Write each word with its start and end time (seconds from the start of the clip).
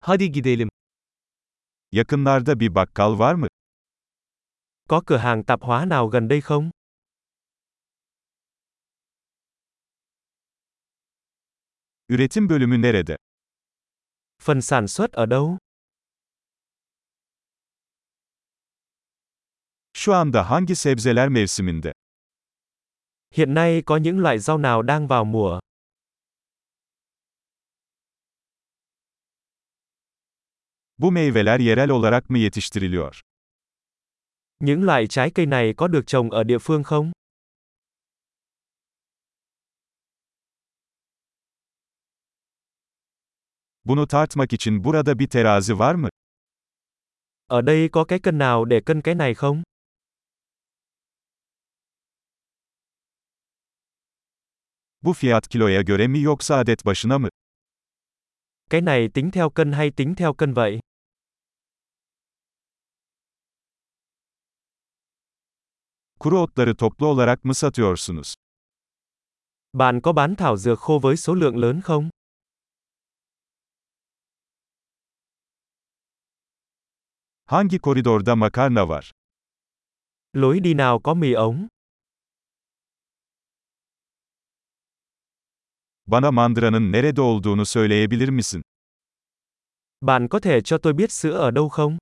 Hadi 0.00 0.32
gidelim. 0.32 0.68
Yakınlarda 1.92 2.60
bir 2.60 2.74
bakkal 2.74 3.18
var 3.18 3.34
mı? 3.34 3.46
Có 4.88 5.02
cửa 5.06 5.16
hàng 5.16 5.44
tạp 5.44 5.62
hóa 5.62 5.84
nào 5.84 6.08
gần 6.08 6.28
đây 6.28 6.40
không? 6.40 6.70
Üretim 12.08 12.48
bölümü 12.48 12.82
nerede? 12.82 13.16
Phần 14.42 14.60
sản 14.60 14.86
xuất 14.88 15.12
ở 15.12 15.26
đâu? 15.26 15.58
Şu 19.92 20.12
anda 20.14 20.50
hangi 20.50 20.74
sebzeler 20.74 21.28
mevsiminde? 21.28 21.92
Hiện 23.34 23.54
nay 23.54 23.82
có 23.86 23.96
những 23.96 24.18
loại 24.18 24.38
rau 24.38 24.58
nào 24.58 24.82
đang 24.82 25.06
vào 25.08 25.24
mùa? 25.24 25.60
Bu 31.00 31.12
meyveler 31.12 31.60
yerel 31.60 31.90
olarak 31.90 32.30
mı 32.30 32.38
yetiştiriliyor? 32.38 33.20
Những 34.60 34.84
loại 34.84 35.06
trái 35.06 35.30
cây 35.30 35.46
này 35.46 35.74
có 35.76 35.88
được 35.88 36.06
trồng 36.06 36.30
ở 36.30 36.44
địa 36.44 36.58
phương 36.58 36.82
không? 36.82 37.12
Bunu 43.84 44.06
tartmak 44.06 44.52
için 44.52 44.84
burada 44.84 45.18
bir 45.18 45.28
terazi 45.28 45.78
var 45.78 45.94
mı? 45.94 46.08
Ở 47.46 47.62
đây 47.62 47.88
có 47.92 48.04
cái 48.04 48.18
cân 48.18 48.38
nào 48.38 48.64
để 48.64 48.80
cân 48.80 49.00
cái 49.00 49.14
này 49.14 49.34
không? 49.34 49.62
Bu 55.02 55.12
fiyat 55.12 55.48
kiloya 55.50 55.82
göre 55.82 56.06
mi 56.08 56.24
yoksa 56.24 56.56
adet 56.56 56.84
başına 56.86 57.18
mı? 57.18 57.28
Cái 58.70 58.80
này 58.80 59.08
tính 59.14 59.30
theo 59.30 59.50
cân 59.50 59.72
hay 59.72 59.90
tính 59.90 60.14
theo 60.14 60.32
cân 60.34 60.54
vậy? 60.54 60.80
Kuru 66.20 66.38
otları 66.40 66.76
toplu 66.76 67.06
olarak 67.06 67.44
mı 67.44 67.54
satıyorsunuz? 67.54 68.34
Bạn 69.72 70.00
có 70.00 70.12
bán 70.12 70.34
thảo 70.36 70.56
dược 70.56 70.78
khô 70.78 70.98
với 70.98 71.16
số 71.16 71.34
lượng 71.34 71.56
lớn 71.56 71.80
không? 71.80 72.10
Hangi 77.46 77.78
koridorda 77.78 78.34
makarna 78.34 78.88
var? 78.88 79.10
Lối 80.32 80.60
đi 80.60 80.74
nào 80.74 81.00
có 81.00 81.14
mì 81.14 81.32
ống? 81.32 81.68
Bana 86.06 86.30
mandıranın 86.30 86.92
nerede 86.92 87.20
olduğunu 87.20 87.64
söyleyebilir 87.64 88.28
misin? 88.28 88.62
Bạn 90.00 90.28
có 90.28 90.40
thể 90.40 90.60
cho 90.60 90.78
tôi 90.78 90.92
biết 90.92 91.12
sữa 91.12 91.32
ở 91.32 91.50
đâu 91.50 91.68
không? 91.68 91.98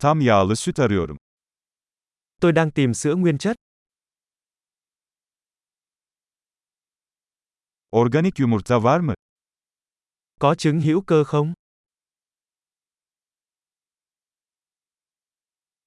Tam 0.00 0.20
yağlı 0.20 0.56
süt 0.56 0.78
arıyorum. 0.80 1.16
Tôi 2.40 2.52
đang 2.56 2.70
tìm 2.70 2.94
sữa 2.94 3.14
nguyên 3.14 3.38
chất. 3.38 3.56
Organik 7.92 8.40
yumurta 8.40 8.82
var 8.82 9.00
mı? 9.00 9.14
Có 10.40 10.54
trứng 10.54 10.80
hữu 10.80 11.02
cơ 11.02 11.24
không? 11.24 11.54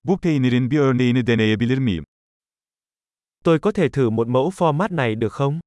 Bu 0.03 0.17
peynirin 0.17 0.72
bir 0.72 0.80
örneğini 0.80 1.28
deneyebilir 1.28 1.78
miyim? 1.78 2.03
Tôi 3.44 3.59
có 3.59 3.72
thể 3.72 3.89
thử 3.89 4.09
một 4.09 4.28
mẫu 4.28 4.50
format 4.50 4.95
này 4.95 5.16
được 5.16 5.34
không? 5.34 5.59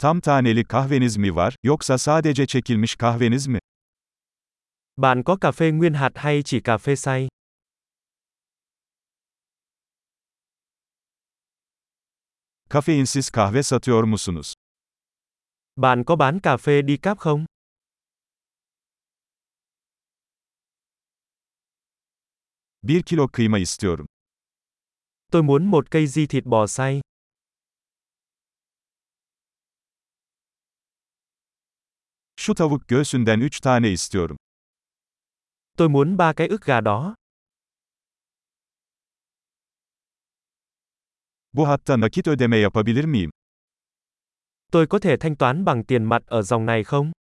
Tam 0.00 0.20
taneli 0.20 0.64
kahveniz 0.64 1.16
mi 1.16 1.36
var, 1.36 1.56
yoksa 1.62 1.98
sadece 1.98 2.46
çekilmiş 2.46 2.96
kahveniz 2.96 3.46
mi? 3.46 3.58
Bạn 4.96 5.22
có 5.22 5.36
cà 5.36 5.52
phê 5.52 5.70
nguyên 5.70 5.94
hạt 5.94 6.12
hay 6.14 6.42
chỉ 6.42 6.60
cà 6.60 6.78
phê 6.78 6.96
xay? 6.96 7.28
Kafeinsiz 12.70 13.30
kahve 13.30 13.62
satıyor 13.62 14.04
musunuz? 14.04 14.54
Bạn 15.76 16.04
có 16.04 16.16
bán 16.16 16.40
cà 16.40 16.56
phê 16.56 16.82
đi 16.82 16.96
cáp 16.96 17.18
không? 17.18 17.46
Bir 22.82 23.02
kilo 23.02 23.28
kıyma 23.32 23.58
istiyorum. 23.58 24.06
Tôi 25.32 25.42
muốn 25.42 25.66
một 25.66 25.90
cây 25.90 26.06
di 26.06 26.26
thịt 26.26 26.44
bò 26.44 26.66
xay. 26.66 27.00
Şu 32.40 32.54
tavuk 32.54 32.88
göğsünden 32.88 33.40
3 33.40 33.60
tane 33.60 33.90
istiyorum. 33.90 34.36
Tôi 35.76 35.88
muốn 35.88 36.18
ba 36.18 36.32
cái 36.32 36.48
ức 36.48 36.62
gà 36.64 36.80
đó. 36.80 37.14
Bu 41.52 41.68
hatta 41.68 41.96
nakit 41.96 42.28
ödeme 42.28 42.56
yapabilir 42.56 43.04
miyim? 43.04 43.30
Tôi 44.72 44.86
có 44.86 44.98
thể 44.98 45.16
thanh 45.16 45.36
toán 45.36 45.64
bằng 45.64 45.84
tiền 45.84 46.04
mặt 46.04 46.22
ở 46.26 46.42
dòng 46.42 46.66
này 46.66 46.84
không? 46.84 47.12